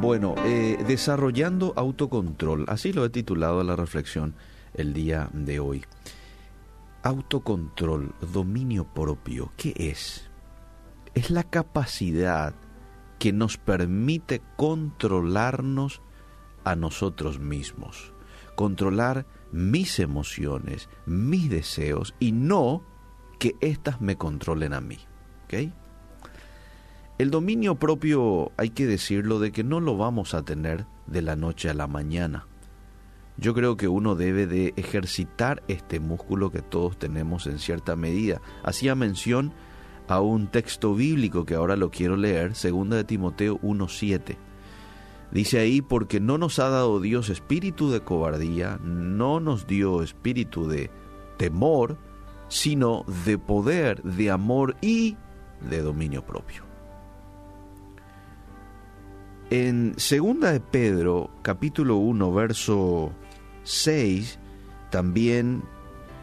Bueno, 0.00 0.34
eh, 0.46 0.82
desarrollando 0.86 1.74
autocontrol, 1.76 2.64
así 2.68 2.90
lo 2.90 3.04
he 3.04 3.10
titulado 3.10 3.62
la 3.62 3.76
reflexión 3.76 4.34
el 4.72 4.94
día 4.94 5.28
de 5.34 5.60
hoy. 5.60 5.84
Autocontrol, 7.02 8.14
dominio 8.32 8.86
propio, 8.86 9.52
¿qué 9.58 9.74
es? 9.76 10.30
Es 11.12 11.30
la 11.30 11.42
capacidad 11.42 12.54
que 13.18 13.34
nos 13.34 13.58
permite 13.58 14.40
controlarnos 14.56 16.00
a 16.64 16.76
nosotros 16.76 17.38
mismos, 17.38 18.14
controlar 18.54 19.26
mis 19.52 19.98
emociones, 19.98 20.88
mis 21.04 21.50
deseos 21.50 22.14
y 22.18 22.32
no 22.32 22.82
que 23.38 23.54
éstas 23.60 24.00
me 24.00 24.16
controlen 24.16 24.72
a 24.72 24.80
mí. 24.80 24.96
¿okay? 25.44 25.74
El 27.20 27.30
dominio 27.30 27.74
propio, 27.74 28.50
hay 28.56 28.70
que 28.70 28.86
decirlo, 28.86 29.40
de 29.40 29.52
que 29.52 29.62
no 29.62 29.78
lo 29.80 29.98
vamos 29.98 30.32
a 30.32 30.42
tener 30.42 30.86
de 31.06 31.20
la 31.20 31.36
noche 31.36 31.68
a 31.68 31.74
la 31.74 31.86
mañana. 31.86 32.46
Yo 33.36 33.52
creo 33.52 33.76
que 33.76 33.88
uno 33.88 34.14
debe 34.14 34.46
de 34.46 34.72
ejercitar 34.78 35.62
este 35.68 36.00
músculo 36.00 36.50
que 36.50 36.62
todos 36.62 36.98
tenemos 36.98 37.46
en 37.46 37.58
cierta 37.58 37.94
medida. 37.94 38.40
Hacía 38.64 38.94
mención 38.94 39.52
a 40.08 40.22
un 40.22 40.46
texto 40.46 40.94
bíblico 40.94 41.44
que 41.44 41.56
ahora 41.56 41.76
lo 41.76 41.90
quiero 41.90 42.16
leer, 42.16 42.54
2 42.54 42.88
de 42.88 43.04
Timoteo 43.04 43.60
1.7. 43.60 44.38
Dice 45.30 45.58
ahí, 45.58 45.82
porque 45.82 46.20
no 46.20 46.38
nos 46.38 46.58
ha 46.58 46.70
dado 46.70 47.00
Dios 47.00 47.28
espíritu 47.28 47.90
de 47.90 48.00
cobardía, 48.00 48.78
no 48.82 49.40
nos 49.40 49.66
dio 49.66 50.02
espíritu 50.02 50.66
de 50.68 50.90
temor, 51.36 51.98
sino 52.48 53.04
de 53.26 53.36
poder, 53.36 54.02
de 54.04 54.30
amor 54.30 54.74
y 54.80 55.18
de 55.68 55.82
dominio 55.82 56.24
propio. 56.24 56.69
En 59.50 59.94
2 59.94 60.40
de 60.52 60.60
Pedro, 60.60 61.28
capítulo 61.42 61.96
1, 61.96 62.32
verso 62.32 63.10
6, 63.64 64.38
también 64.92 65.64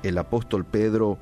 el 0.02 0.18
apóstol 0.18 0.64
Pedro 0.64 1.18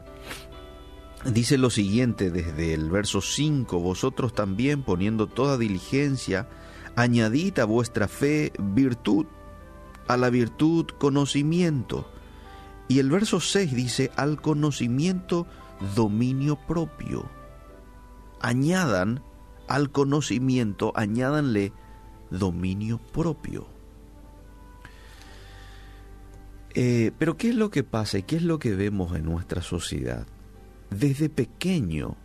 dice 1.26 1.58
lo 1.58 1.72
siguiente 1.72 2.30
desde 2.30 2.76
el 2.76 2.92
verso 2.92 3.22
5, 3.22 3.80
vosotros 3.80 4.36
también 4.36 4.84
poniendo 4.84 5.26
toda 5.26 5.58
diligencia, 5.58 6.48
añadid 6.96 7.58
a 7.58 7.66
vuestra 7.66 8.08
fe 8.08 8.54
virtud, 8.60 9.26
a 10.08 10.16
la 10.16 10.30
virtud 10.30 10.86
conocimiento. 11.00 12.08
Y 12.88 13.00
el 13.00 13.10
verso 13.10 13.40
6 13.40 13.74
dice, 13.74 14.12
al 14.16 14.40
conocimiento 14.40 15.48
dominio 15.96 16.56
propio. 16.68 17.26
Añadan 18.42 19.24
al 19.68 19.90
conocimiento, 19.90 20.94
añádanle 20.96 21.74
dominio 22.30 23.00
propio. 23.00 23.68
Eh, 26.74 27.12
pero 27.18 27.38
¿qué 27.38 27.50
es 27.50 27.56
lo 27.56 27.70
que 27.70 27.84
pasa 27.84 28.18
y 28.18 28.24
qué 28.24 28.36
es 28.36 28.44
lo 28.44 28.60
que 28.60 28.76
vemos 28.76 29.16
en 29.16 29.24
nuestra 29.24 29.62
sociedad? 29.62 30.28
Desde 30.90 31.30
pequeño 31.30 32.18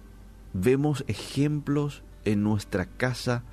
vemos 0.52 1.04
ejemplos 1.06 2.02
en 2.24 2.42
nuestra 2.42 2.86
casa 2.86 3.44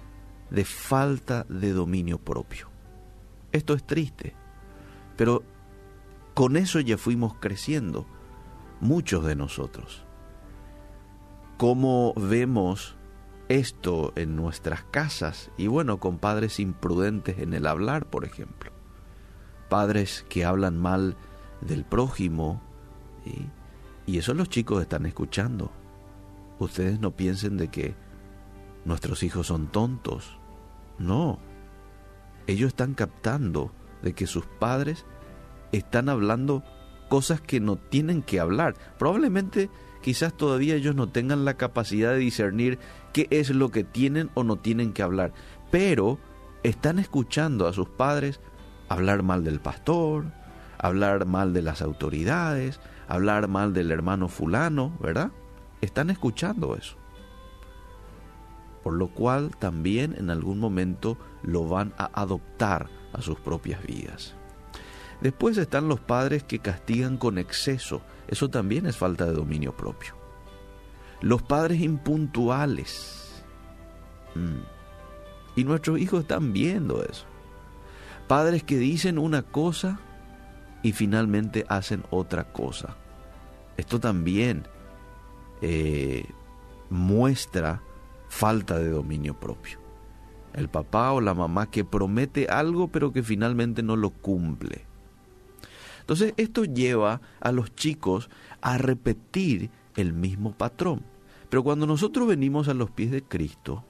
de 0.50 0.66
falta 0.66 1.46
de 1.50 1.72
dominio 1.72 2.18
propio. 2.18 2.70
Esto 3.52 3.76
es 3.76 3.86
triste, 3.86 4.34
pero 5.16 5.44
con 6.34 6.58
eso 6.58 6.80
ya 6.80 6.98
fuimos 6.98 7.36
creciendo, 7.36 8.08
muchos 8.80 9.26
de 9.26 9.36
nosotros. 9.36 10.04
¿Cómo 11.58 12.14
vemos 12.16 12.97
esto 13.50 14.14
en 14.16 14.36
nuestras 14.36 14.84
casas? 14.84 15.52
Y 15.58 15.68
bueno, 15.68 16.00
con 16.00 16.18
padres 16.18 16.60
imprudentes 16.60 17.40
en 17.40 17.54
el 17.54 17.68
hablar, 17.68 18.06
por 18.06 18.26
ejemplo. 18.26 18.72
Padres 19.70 20.26
que 20.30 20.46
hablan 20.46 20.78
mal 20.78 21.16
del 21.62 21.84
prójimo. 21.84 22.62
Y 24.06 24.18
eso 24.18 24.34
los 24.34 24.50
chicos 24.50 24.82
están 24.82 25.06
escuchando. 25.06 25.72
Ustedes 26.60 27.00
no 27.00 27.12
piensen 27.12 27.58
de 27.58 27.68
que 27.68 27.96
nuestros 28.86 29.24
hijos 29.24 29.48
son 29.48 29.68
tontos. 29.68 30.38
No. 30.98 31.40
Ellos 32.48 32.70
están 32.70 32.94
captando 32.94 33.72
de 34.02 34.14
que 34.14 34.28
sus 34.28 34.46
padres 34.46 35.06
están 35.72 36.08
hablando 36.10 36.64
cosas 37.10 37.42
que 37.42 37.60
no 37.60 37.76
tienen 37.76 38.22
que 38.22 38.40
hablar. 38.40 38.76
Probablemente 38.98 39.70
quizás 40.08 40.32
todavía 40.32 40.76
ellos 40.76 40.96
no 40.96 41.10
tengan 41.10 41.44
la 41.44 41.56
capacidad 41.56 42.14
de 42.14 42.20
discernir 42.20 42.80
qué 43.12 43.28
es 43.30 43.50
lo 43.50 43.72
que 43.72 43.84
tienen 43.84 44.30
o 44.36 44.46
no 44.46 44.56
tienen 44.56 44.94
que 44.94 45.04
hablar. 45.04 45.34
Pero 45.70 46.18
están 46.64 46.98
escuchando 46.98 47.68
a 47.68 47.74
sus 47.74 47.90
padres 47.90 48.40
hablar 48.88 49.22
mal 49.22 49.44
del 49.44 49.60
pastor, 49.60 50.32
hablar 50.78 51.26
mal 51.26 51.52
de 51.52 51.62
las 51.62 51.82
autoridades, 51.82 52.80
hablar 53.10 53.50
mal 53.50 53.74
del 53.74 53.92
hermano 53.92 54.30
fulano, 54.30 54.98
¿verdad? 55.02 55.32
Están 55.82 56.10
escuchando 56.10 56.78
eso. 56.78 56.96
Por 58.84 58.94
lo 58.94 59.10
cual 59.10 59.58
también 59.60 60.16
en 60.18 60.30
algún 60.30 60.58
momento 60.58 61.18
lo 61.44 61.68
van 61.68 61.94
a 61.98 62.10
adoptar 62.14 62.88
a 63.12 63.22
sus 63.22 63.42
propias 63.42 63.86
vidas. 63.86 64.36
Después 65.20 65.58
están 65.58 65.90
los 65.90 66.00
padres 66.00 66.46
que 66.46 66.60
castigan 66.60 67.18
con 67.18 67.40
exceso. 67.40 68.02
Eso 68.28 68.50
también 68.50 68.86
es 68.86 68.98
falta 68.98 69.26
de 69.26 69.34
dominio 69.34 69.76
propio. 69.76 70.16
Los 71.22 71.42
padres 71.42 71.82
impuntuales. 71.82 73.44
Mm. 74.36 74.62
Y 75.56 75.64
nuestros 75.64 76.00
hijos 76.00 76.22
están 76.22 76.54
viendo 76.54 77.04
eso. 77.04 77.26
Padres 78.28 78.64
que 78.64 78.78
dicen 78.78 79.18
una 79.18 79.42
cosa 79.42 80.00
y 80.84 80.92
finalmente 80.92 81.66
hacen 81.70 82.04
otra 82.12 82.52
cosa. 82.52 82.98
Esto 83.78 84.00
también 84.00 84.68
eh, 85.62 86.26
muestra 86.90 87.82
falta 88.28 88.78
de 88.78 88.90
dominio 88.90 89.40
propio. 89.40 89.80
El 90.54 90.70
papá 90.70 91.12
o 91.12 91.22
la 91.22 91.34
mamá 91.34 91.70
que 91.70 91.86
promete 91.86 92.48
algo 92.48 92.90
pero 92.90 93.14
que 93.14 93.24
finalmente 93.24 93.84
no 93.84 93.96
lo 93.96 94.10
cumple. 94.10 94.87
Entonces 96.08 96.34
esto 96.38 96.64
lleva 96.64 97.20
a 97.42 97.52
los 97.52 97.76
chicos 97.76 98.30
a 98.62 98.78
repetir 98.78 99.72
el 99.98 100.14
mismo 100.14 100.54
patrón. 100.54 101.04
Pero 101.50 101.66
cuando 101.66 101.86
nosotros 101.86 102.30
venimos 102.30 102.70
a 102.70 102.74
los 102.74 102.90
pies 102.92 103.12
de 103.12 103.24
Cristo, 103.24 103.84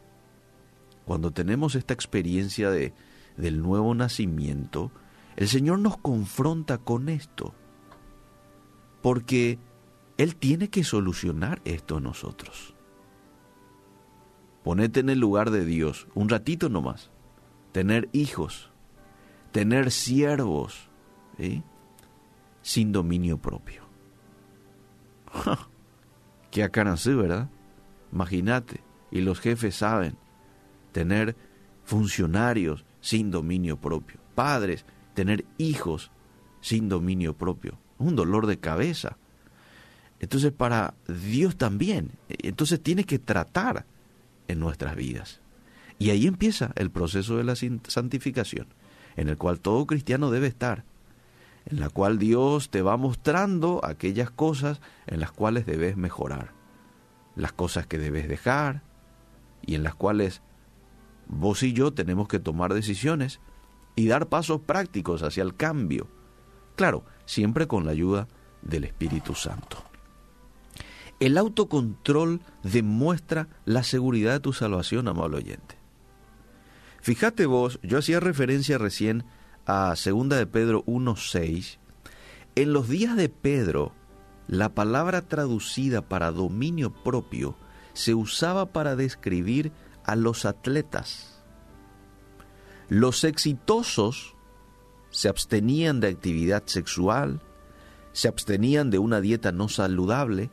cuando 1.05 1.29
tenemos 1.29 1.75
esta 1.75 1.93
experiencia 1.93 2.71
de, 2.71 2.95
del 3.37 3.61
nuevo 3.61 3.93
nacimiento, 3.93 4.91
el 5.35 5.47
Señor 5.47 5.77
nos 5.77 5.97
confronta 5.97 6.79
con 6.79 7.07
esto, 7.07 7.53
porque 9.03 9.59
Él 10.17 10.35
tiene 10.37 10.69
que 10.69 10.83
solucionar 10.83 11.61
esto 11.65 11.99
en 11.99 12.05
nosotros. 12.05 12.73
Ponete 14.63 15.01
en 15.01 15.11
el 15.11 15.19
lugar 15.19 15.51
de 15.51 15.65
Dios, 15.65 16.07
un 16.15 16.29
ratito 16.29 16.67
nomás, 16.67 17.11
tener 17.73 18.09
hijos, 18.11 18.71
tener 19.51 19.91
siervos, 19.91 20.89
sin 22.67 22.91
dominio 22.91 23.37
propio. 23.37 23.83
Qué 26.51 26.63
así, 26.63 27.13
¿verdad? 27.13 27.49
Imagínate, 28.11 28.81
y 29.09 29.21
los 29.21 29.39
jefes 29.39 29.73
saben, 29.73 30.17
tener 30.91 31.37
funcionarios 31.85 32.83
sin 32.99 33.31
dominio 33.31 33.77
propio, 33.77 34.19
padres 34.35 34.85
tener 35.13 35.45
hijos 35.57 36.11
sin 36.59 36.89
dominio 36.89 37.37
propio. 37.37 37.79
Un 37.99 38.17
dolor 38.17 38.47
de 38.47 38.59
cabeza. 38.59 39.17
Entonces 40.19 40.51
para 40.51 40.93
Dios 41.07 41.55
también. 41.55 42.11
Entonces 42.27 42.83
tiene 42.83 43.05
que 43.05 43.17
tratar 43.17 43.85
en 44.49 44.59
nuestras 44.59 44.97
vidas. 44.97 45.39
Y 45.99 46.09
ahí 46.09 46.27
empieza 46.27 46.73
el 46.75 46.91
proceso 46.91 47.37
de 47.37 47.45
la 47.45 47.55
santificación, 47.55 48.67
en 49.15 49.29
el 49.29 49.37
cual 49.37 49.61
todo 49.61 49.87
cristiano 49.87 50.31
debe 50.31 50.47
estar, 50.47 50.83
en 51.69 51.79
la 51.79 51.89
cual 51.89 52.17
Dios 52.17 52.69
te 52.69 52.81
va 52.81 52.95
mostrando 52.95 53.81
aquellas 53.83 54.31
cosas 54.31 54.79
en 55.05 55.19
las 55.19 55.31
cuales 55.31 55.65
debes 55.65 55.97
mejorar, 55.97 56.53
las 57.35 57.51
cosas 57.51 57.85
que 57.85 57.97
debes 57.97 58.29
dejar 58.29 58.83
y 59.65 59.75
en 59.75 59.83
las 59.83 59.93
cuales 59.93 60.41
vos 61.27 61.63
y 61.63 61.73
yo 61.73 61.93
tenemos 61.93 62.29
que 62.29 62.39
tomar 62.39 62.73
decisiones 62.73 63.41
y 63.95 64.07
dar 64.07 64.27
pasos 64.27 64.61
prácticos 64.61 65.23
hacia 65.23 65.43
el 65.43 65.55
cambio. 65.55 66.07
Claro, 66.75 67.03
siempre 67.25 67.67
con 67.67 67.85
la 67.85 67.91
ayuda 67.91 68.27
del 68.61 68.85
Espíritu 68.85 69.35
Santo. 69.35 69.83
El 71.19 71.37
autocontrol 71.37 72.41
demuestra 72.63 73.47
la 73.65 73.83
seguridad 73.83 74.33
de 74.33 74.39
tu 74.39 74.53
salvación, 74.53 75.07
amable 75.07 75.37
oyente. 75.37 75.75
Fíjate 77.01 77.45
vos, 77.45 77.79
yo 77.83 77.97
hacía 77.97 78.19
referencia 78.19 78.77
recién 78.77 79.25
a 79.67 79.93
2 79.95 80.29
de 80.29 80.47
Pedro 80.47 80.85
1.6. 80.85 81.77
En 82.55 82.71
los 82.71 82.87
días 82.87 83.17
de 83.17 83.27
Pedro, 83.27 83.91
la 84.47 84.73
palabra 84.73 85.21
traducida 85.21 86.01
para 86.01 86.31
dominio 86.31 86.93
propio 87.03 87.57
se 87.93 88.15
usaba 88.15 88.67
para 88.67 88.95
describir 88.95 89.73
a 90.05 90.15
los 90.15 90.45
atletas 90.45 91.43
Los 92.87 93.25
exitosos 93.25 94.35
se 95.09 95.27
abstenían 95.27 95.99
de 95.99 96.07
actividad 96.07 96.63
sexual, 96.65 97.41
se 98.13 98.29
abstenían 98.29 98.89
de 98.89 98.99
una 98.99 99.19
dieta 99.19 99.51
no 99.51 99.67
saludable 99.67 100.49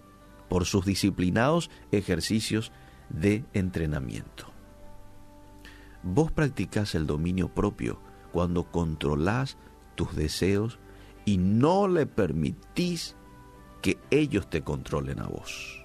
por 0.49 0.65
sus 0.65 0.85
disciplinados 0.85 1.71
ejercicios 1.93 2.73
de 3.11 3.45
entrenamiento. 3.53 4.53
Vos 6.03 6.33
practicás 6.33 6.97
el 6.97 7.07
dominio 7.07 7.49
propio 7.55 8.01
cuando 8.35 8.65
controlás 8.65 9.57
tus 9.95 10.17
deseos 10.17 10.81
y 11.25 11.39
no 11.39 11.87
le 11.87 12.05
permitís 12.05 13.15
que 13.81 13.97
ellos 14.11 14.51
te 14.51 14.63
controlen 14.63 15.21
a 15.21 15.29
vos. 15.29 15.81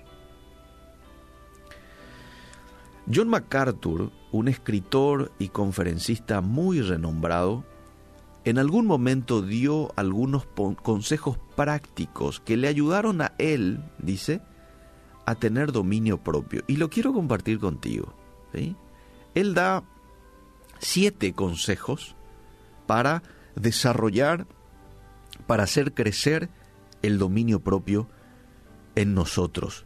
John 3.13 3.30
MacArthur, 3.30 4.12
un 4.31 4.48
escritor 4.48 5.31
y 5.38 5.50
conferencista 5.50 6.42
muy 6.42 6.81
renombrado, 6.81 7.63
en 8.46 8.57
algún 8.57 8.88
momento 8.88 9.44
dio 9.44 9.94
algunos 9.96 10.48
consejos 10.81 11.38
prácticos 11.56 12.40
que 12.40 12.57
le 12.57 12.68
ayudaron 12.68 13.22
a 13.22 13.34
él, 13.38 13.84
dice, 14.00 14.42
a 15.28 15.36
tener 15.36 15.72
dominio 15.72 16.18
propio. 16.18 16.63
Y 16.66 16.78
lo 16.78 16.90
quiero 16.90 17.13
compartir 17.13 17.60
contigo. 17.60 18.12
Él 19.36 19.54
da 19.54 19.84
siete 20.80 21.34
consejos 21.34 22.16
para 22.89 23.21
desarrollar, 23.56 24.47
para 25.45 25.62
hacer 25.62 25.94
crecer 25.94 26.50
el 27.03 27.19
dominio 27.19 27.59
propio 27.59 28.09
en 28.95 29.13
nosotros. 29.13 29.86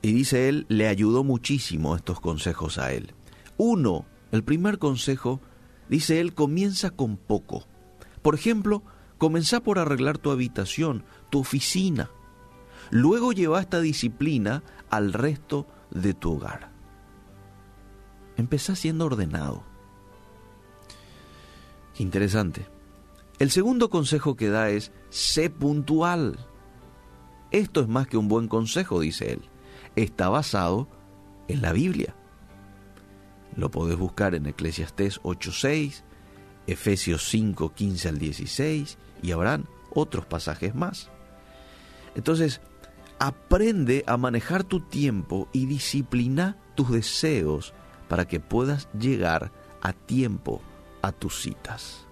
Y 0.00 0.12
dice 0.12 0.48
él, 0.48 0.64
le 0.68 0.86
ayudó 0.86 1.24
muchísimo 1.24 1.96
estos 1.96 2.20
consejos 2.20 2.78
a 2.78 2.92
él. 2.92 3.14
Uno, 3.56 4.06
el 4.30 4.44
primer 4.44 4.78
consejo, 4.78 5.40
dice 5.88 6.20
él, 6.20 6.34
comienza 6.34 6.90
con 6.90 7.16
poco. 7.16 7.66
Por 8.22 8.36
ejemplo, 8.36 8.84
comenzá 9.18 9.58
por 9.60 9.80
arreglar 9.80 10.16
tu 10.16 10.30
habitación, 10.30 11.02
tu 11.30 11.40
oficina. 11.40 12.10
Luego 12.90 13.32
lleva 13.32 13.60
esta 13.60 13.80
disciplina 13.80 14.62
al 14.88 15.12
resto 15.12 15.66
de 15.90 16.14
tu 16.14 16.34
hogar. 16.34 16.70
Empezá 18.36 18.76
siendo 18.76 19.06
ordenado. 19.06 19.64
Interesante. 21.98 22.66
El 23.38 23.50
segundo 23.50 23.90
consejo 23.90 24.36
que 24.36 24.48
da 24.48 24.70
es, 24.70 24.92
sé 25.10 25.50
puntual. 25.50 26.38
Esto 27.50 27.80
es 27.80 27.88
más 27.88 28.06
que 28.06 28.16
un 28.16 28.28
buen 28.28 28.48
consejo, 28.48 29.00
dice 29.00 29.32
él. 29.32 29.42
Está 29.94 30.28
basado 30.28 30.88
en 31.48 31.62
la 31.62 31.72
Biblia. 31.72 32.14
Lo 33.56 33.70
podés 33.70 33.96
buscar 33.96 34.34
en 34.34 34.46
Eclesiastés 34.46 35.20
8.6, 35.22 36.02
Efesios 36.66 37.28
5, 37.28 37.72
15 37.72 38.08
al 38.08 38.18
16 38.18 38.98
y 39.22 39.32
habrán 39.32 39.66
otros 39.90 40.26
pasajes 40.26 40.74
más. 40.74 41.10
Entonces, 42.14 42.60
aprende 43.18 44.04
a 44.06 44.16
manejar 44.16 44.64
tu 44.64 44.80
tiempo 44.80 45.48
y 45.52 45.66
disciplina 45.66 46.58
tus 46.74 46.90
deseos 46.90 47.72
para 48.08 48.26
que 48.26 48.40
puedas 48.40 48.88
llegar 48.98 49.52
a 49.82 49.92
tiempo 49.92 50.60
a 51.06 51.12
tus 51.12 51.40
citas. 51.40 52.04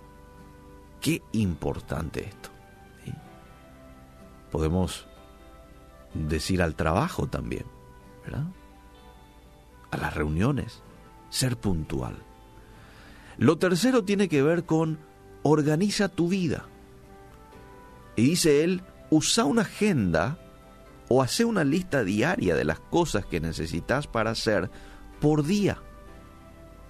Qué 1.01 1.21
importante 1.33 2.25
esto. 2.25 2.51
Podemos 4.53 5.07
decir 6.15 6.63
al 6.63 6.77
trabajo 6.77 7.27
también. 7.27 7.65
A 9.91 9.97
las 9.97 10.15
reuniones, 10.15 10.81
ser 11.29 11.57
puntual. 11.57 12.17
Lo 13.37 13.59
tercero 13.59 14.05
tiene 14.05 14.29
que 14.29 14.43
ver 14.43 14.65
con 14.65 14.99
organiza 15.43 16.09
tu 16.09 16.29
vida. 16.29 16.67
Y 18.17 18.23
dice 18.23 18.63
él, 18.63 18.83
usa 19.11 19.45
una 19.45 19.63
agenda 19.63 20.39
o 21.09 21.21
hace 21.21 21.45
una 21.45 21.65
lista 21.65 22.05
diaria 22.05 22.55
de 22.55 22.65
las 22.65 22.79
cosas 22.79 23.27
que 23.27 23.41
necesitas 23.41 24.07
para 24.07 24.31
hacer 24.31 24.71
por 25.21 25.45
día. 25.45 25.83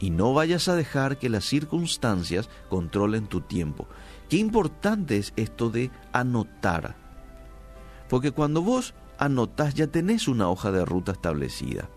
Y 0.04 0.10
no 0.10 0.34
vayas 0.34 0.68
a 0.68 0.76
dejar 0.76 1.16
que 1.16 1.30
las 1.30 1.46
circunstancias 1.46 2.50
controlen 2.68 3.26
tu 3.26 3.40
tiempo. 3.40 3.88
Qué 4.28 4.36
importante 4.36 5.16
es 5.16 5.32
esto 5.36 5.70
de 5.70 5.90
anotar. 6.12 6.94
Porque 8.10 8.30
cuando 8.30 8.60
vos 8.60 8.92
anotás 9.16 9.72
ya 9.72 9.86
tenés 9.86 10.28
una 10.28 10.50
hoja 10.50 10.70
de 10.72 10.84
ruta 10.84 11.12
establecida. 11.12 11.88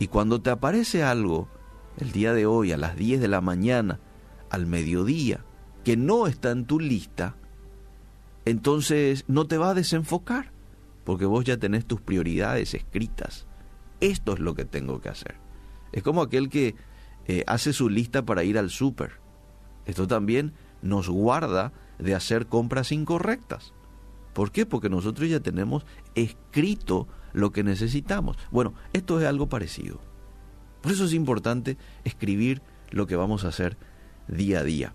Y 0.00 0.08
cuando 0.08 0.42
te 0.42 0.50
aparece 0.50 1.04
algo 1.04 1.46
el 1.96 2.10
día 2.10 2.32
de 2.32 2.44
hoy 2.44 2.72
a 2.72 2.76
las 2.76 2.96
10 2.96 3.20
de 3.20 3.28
la 3.28 3.40
mañana, 3.40 4.00
al 4.50 4.66
mediodía, 4.66 5.44
que 5.84 5.96
no 5.96 6.26
está 6.26 6.50
en 6.50 6.64
tu 6.64 6.80
lista, 6.80 7.36
entonces 8.46 9.26
no 9.28 9.46
te 9.46 9.58
va 9.58 9.70
a 9.70 9.74
desenfocar, 9.74 10.50
porque 11.04 11.24
vos 11.24 11.44
ya 11.44 11.56
tenés 11.56 11.86
tus 11.86 12.00
prioridades 12.00 12.74
escritas. 12.74 13.46
Esto 14.00 14.32
es 14.32 14.40
lo 14.40 14.56
que 14.56 14.64
tengo 14.64 15.00
que 15.00 15.10
hacer. 15.10 15.36
Es 15.92 16.02
como 16.02 16.20
aquel 16.20 16.48
que 16.48 16.74
eh, 17.26 17.44
hace 17.46 17.72
su 17.72 17.88
lista 17.88 18.24
para 18.24 18.44
ir 18.44 18.58
al 18.58 18.70
súper. 18.70 19.20
Esto 19.86 20.06
también 20.06 20.52
nos 20.82 21.08
guarda 21.08 21.72
de 21.98 22.14
hacer 22.14 22.46
compras 22.46 22.92
incorrectas. 22.92 23.72
¿Por 24.32 24.50
qué? 24.50 24.66
Porque 24.66 24.90
nosotros 24.90 25.28
ya 25.28 25.40
tenemos 25.40 25.86
escrito 26.14 27.08
lo 27.32 27.52
que 27.52 27.62
necesitamos. 27.62 28.36
Bueno, 28.50 28.74
esto 28.92 29.20
es 29.20 29.26
algo 29.26 29.48
parecido. 29.48 30.00
Por 30.80 30.92
eso 30.92 31.04
es 31.04 31.14
importante 31.14 31.78
escribir 32.04 32.60
lo 32.90 33.06
que 33.06 33.16
vamos 33.16 33.44
a 33.44 33.48
hacer 33.48 33.76
día 34.28 34.60
a 34.60 34.64
día. 34.64 34.94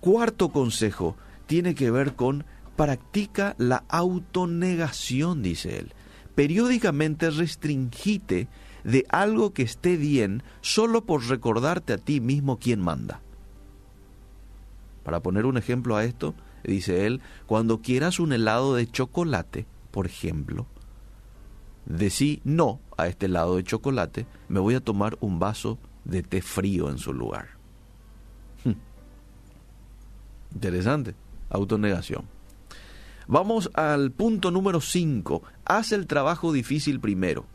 Cuarto 0.00 0.48
consejo 0.48 1.16
tiene 1.46 1.74
que 1.74 1.90
ver 1.90 2.14
con 2.14 2.44
practica 2.76 3.54
la 3.58 3.84
autonegación, 3.88 5.42
dice 5.42 5.78
él. 5.78 5.92
Periódicamente 6.34 7.30
restringite 7.30 8.48
de 8.84 9.06
algo 9.08 9.52
que 9.52 9.62
esté 9.62 9.96
bien 9.96 10.42
solo 10.60 11.04
por 11.04 11.26
recordarte 11.26 11.92
a 11.92 11.98
ti 11.98 12.20
mismo 12.20 12.58
quién 12.58 12.80
manda. 12.80 13.20
Para 15.04 15.20
poner 15.20 15.46
un 15.46 15.56
ejemplo 15.56 15.96
a 15.96 16.04
esto, 16.04 16.34
dice 16.64 17.06
él, 17.06 17.20
cuando 17.46 17.80
quieras 17.80 18.20
un 18.20 18.32
helado 18.32 18.74
de 18.74 18.90
chocolate, 18.90 19.66
por 19.90 20.06
ejemplo, 20.06 20.66
decí 21.86 22.40
no 22.44 22.80
a 22.96 23.08
este 23.08 23.26
helado 23.26 23.56
de 23.56 23.64
chocolate, 23.64 24.26
me 24.48 24.60
voy 24.60 24.74
a 24.74 24.80
tomar 24.80 25.16
un 25.20 25.38
vaso 25.38 25.78
de 26.04 26.22
té 26.22 26.42
frío 26.42 26.90
en 26.90 26.98
su 26.98 27.12
lugar. 27.12 27.48
Hmm. 28.64 28.74
Interesante, 30.54 31.14
autonegación. 31.48 32.24
Vamos 33.26 33.70
al 33.74 34.10
punto 34.10 34.50
número 34.50 34.80
5. 34.80 35.42
Haz 35.64 35.92
el 35.92 36.06
trabajo 36.06 36.52
difícil 36.52 36.98
primero. 36.98 37.46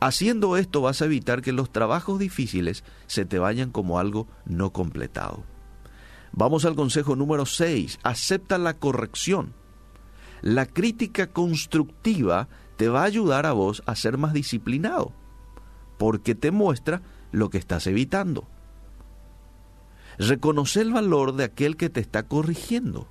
Haciendo 0.00 0.56
esto 0.56 0.80
vas 0.80 1.02
a 1.02 1.06
evitar 1.06 1.42
que 1.42 1.52
los 1.52 1.72
trabajos 1.72 2.18
difíciles 2.18 2.84
se 3.06 3.24
te 3.24 3.38
vayan 3.38 3.70
como 3.70 3.98
algo 3.98 4.28
no 4.44 4.72
completado. 4.72 5.42
Vamos 6.32 6.64
al 6.64 6.76
consejo 6.76 7.16
número 7.16 7.46
6. 7.46 7.98
Acepta 8.02 8.58
la 8.58 8.74
corrección. 8.74 9.54
La 10.40 10.66
crítica 10.66 11.26
constructiva 11.28 12.48
te 12.76 12.88
va 12.88 13.02
a 13.02 13.06
ayudar 13.06 13.44
a 13.44 13.52
vos 13.52 13.82
a 13.86 13.96
ser 13.96 14.18
más 14.18 14.32
disciplinado, 14.32 15.12
porque 15.98 16.36
te 16.36 16.52
muestra 16.52 17.02
lo 17.32 17.50
que 17.50 17.58
estás 17.58 17.88
evitando. 17.88 18.48
Reconoce 20.16 20.80
el 20.80 20.92
valor 20.92 21.34
de 21.34 21.44
aquel 21.44 21.76
que 21.76 21.90
te 21.90 22.00
está 22.00 22.24
corrigiendo. 22.24 23.08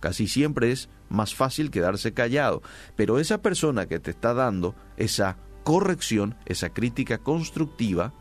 Casi 0.00 0.26
siempre 0.26 0.70
es 0.70 0.90
más 1.08 1.34
fácil 1.34 1.70
quedarse 1.70 2.12
callado, 2.12 2.62
pero 2.94 3.18
esa 3.18 3.40
persona 3.40 3.86
que 3.86 4.00
te 4.00 4.10
está 4.10 4.34
dando 4.34 4.74
esa 4.96 5.38
corrección, 5.70 6.34
esa 6.46 6.70
crítica 6.70 7.18
constructiva, 7.18 8.12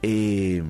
eh, 0.00 0.64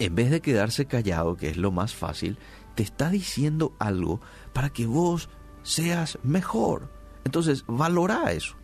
en 0.00 0.14
vez 0.16 0.32
de 0.32 0.40
quedarse 0.40 0.86
callado, 0.86 1.36
que 1.36 1.48
es 1.48 1.56
lo 1.56 1.70
más 1.70 1.94
fácil, 1.94 2.38
te 2.74 2.82
está 2.82 3.08
diciendo 3.08 3.76
algo 3.78 4.20
para 4.52 4.70
que 4.70 4.84
vos 4.86 5.28
seas 5.62 6.18
mejor, 6.24 6.90
entonces, 7.24 7.62
valora 7.68 8.32
eso. 8.32 8.56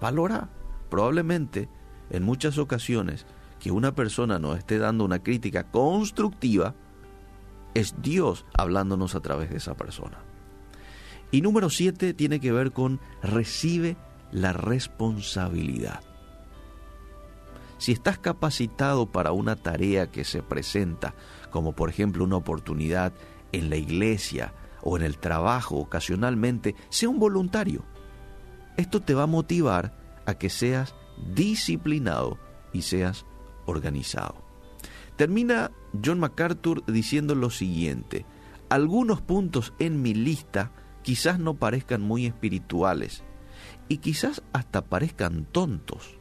Valora. 0.00 0.48
Probablemente, 0.90 1.68
en 2.10 2.24
muchas 2.24 2.58
ocasiones, 2.58 3.26
que 3.60 3.70
una 3.70 3.94
persona 3.94 4.40
nos 4.40 4.58
esté 4.58 4.78
dando 4.78 5.04
una 5.04 5.22
crítica 5.22 5.70
constructiva, 5.70 6.74
es 7.74 7.94
Dios 8.02 8.46
hablándonos 8.56 9.14
a 9.14 9.20
través 9.20 9.50
de 9.50 9.58
esa 9.58 9.76
persona. 9.76 10.18
Y 11.30 11.40
número 11.40 11.70
siete 11.70 12.14
tiene 12.14 12.40
que 12.40 12.52
ver 12.52 12.72
con 12.72 12.98
recibe 13.22 13.96
la 14.34 14.52
responsabilidad. 14.52 16.00
Si 17.78 17.92
estás 17.92 18.18
capacitado 18.18 19.10
para 19.10 19.32
una 19.32 19.56
tarea 19.56 20.10
que 20.10 20.24
se 20.24 20.42
presenta, 20.42 21.14
como 21.50 21.72
por 21.72 21.88
ejemplo 21.88 22.24
una 22.24 22.36
oportunidad 22.36 23.14
en 23.52 23.70
la 23.70 23.76
iglesia, 23.76 24.52
o 24.84 24.98
en 24.98 25.02
el 25.02 25.16
trabajo 25.16 25.76
ocasionalmente, 25.76 26.76
sea 26.90 27.08
un 27.08 27.18
voluntario. 27.18 27.82
Esto 28.76 29.00
te 29.00 29.14
va 29.14 29.22
a 29.22 29.26
motivar 29.26 29.96
a 30.26 30.34
que 30.34 30.50
seas 30.50 30.94
disciplinado 31.34 32.38
y 32.72 32.82
seas 32.82 33.24
organizado. 33.64 34.34
Termina 35.16 35.70
John 36.04 36.20
MacArthur 36.20 36.84
diciendo 36.84 37.34
lo 37.34 37.48
siguiente, 37.48 38.26
algunos 38.68 39.22
puntos 39.22 39.72
en 39.78 40.02
mi 40.02 40.12
lista 40.12 40.70
quizás 41.02 41.38
no 41.38 41.54
parezcan 41.54 42.02
muy 42.02 42.26
espirituales 42.26 43.24
y 43.88 43.98
quizás 43.98 44.42
hasta 44.52 44.84
parezcan 44.84 45.44
tontos, 45.44 46.18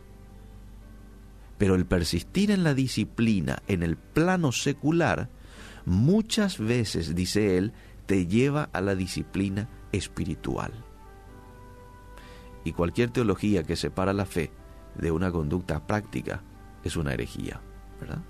pero 1.57 1.75
el 1.75 1.85
persistir 1.85 2.51
en 2.51 2.63
la 2.63 2.73
disciplina 2.73 3.63
en 3.67 3.83
el 3.83 3.95
plano 3.95 4.51
secular 4.51 5.29
muchas 5.85 6.57
veces, 6.57 7.15
dice 7.15 7.57
él, 7.57 7.73
te 8.05 8.27
lleva 8.27 8.69
a 8.73 8.81
la 8.81 8.95
disciplina 8.95 9.69
espiritual. 9.91 10.71
Y 12.65 12.71
cualquier 12.71 13.09
teología 13.11 13.63
que 13.63 13.75
separa 13.75 14.13
la 14.13 14.25
fe 14.25 14.51
de 14.95 15.11
una 15.11 15.31
conducta 15.31 15.85
práctica 15.85 16.41
es 16.83 16.95
una 16.95 17.13
herejía, 17.13 17.61
¿verdad? 17.99 18.21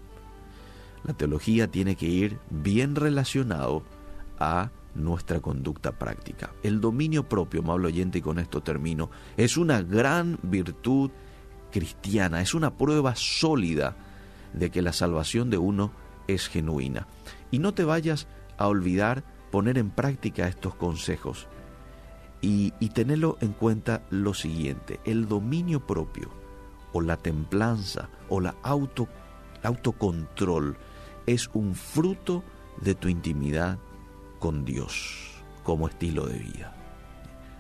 La 1.03 1.13
teología 1.13 1.67
tiene 1.67 1.95
que 1.95 2.07
ir 2.07 2.39
bien 2.49 2.95
relacionado 2.95 3.83
a 4.39 4.71
nuestra 4.95 5.39
conducta 5.39 5.93
práctica. 5.93 6.53
El 6.63 6.81
dominio 6.81 7.27
propio, 7.27 7.61
amable 7.61 7.87
oyente, 7.87 8.19
y 8.19 8.21
con 8.21 8.39
esto 8.39 8.61
termino, 8.61 9.09
es 9.37 9.57
una 9.57 9.81
gran 9.81 10.39
virtud 10.43 11.11
cristiana, 11.71 12.41
es 12.41 12.53
una 12.53 12.77
prueba 12.77 13.15
sólida 13.15 13.95
de 14.53 14.69
que 14.69 14.81
la 14.81 14.93
salvación 14.93 15.49
de 15.49 15.57
uno 15.57 15.91
es 16.27 16.47
genuina. 16.47 17.07
Y 17.51 17.59
no 17.59 17.73
te 17.73 17.83
vayas 17.83 18.27
a 18.57 18.67
olvidar 18.67 19.23
poner 19.51 19.77
en 19.77 19.89
práctica 19.89 20.47
estos 20.47 20.75
consejos 20.75 21.47
y, 22.43 22.71
tenerlo 22.89 23.37
en 23.39 23.53
cuenta 23.53 24.03
lo 24.09 24.33
siguiente, 24.33 24.99
el 25.05 25.27
dominio 25.27 25.85
propio 25.87 26.29
o 26.91 27.01
la 27.01 27.15
templanza 27.15 28.09
o 28.29 28.41
la 28.41 28.55
auto, 28.63 29.07
autocontrol 29.63 30.75
es 31.25 31.49
un 31.53 31.73
fruto 31.73 32.43
de 32.81 32.95
tu 32.95 33.07
intimidad 33.07 33.79
con 34.43 34.65
Dios 34.65 35.41
como 35.63 35.87
estilo 35.87 36.25
de 36.25 36.37
vida. 36.37 36.75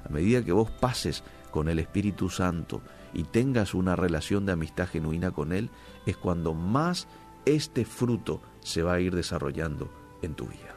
A 0.03 0.09
medida 0.09 0.43
que 0.43 0.51
vos 0.51 0.69
pases 0.69 1.23
con 1.49 1.69
el 1.69 1.79
Espíritu 1.79 2.29
Santo 2.29 2.81
y 3.13 3.23
tengas 3.23 3.73
una 3.73 3.95
relación 3.95 4.45
de 4.45 4.51
amistad 4.51 4.89
genuina 4.89 5.31
con 5.31 5.53
Él, 5.53 5.69
es 6.05 6.17
cuando 6.17 6.53
más 6.53 7.07
este 7.45 7.85
fruto 7.85 8.41
se 8.59 8.83
va 8.83 8.95
a 8.95 8.99
ir 8.99 9.15
desarrollando 9.15 9.89
en 10.21 10.35
tu 10.35 10.45
vida. 10.47 10.75